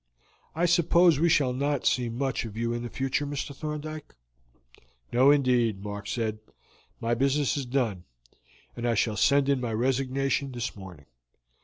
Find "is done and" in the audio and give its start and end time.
7.55-8.87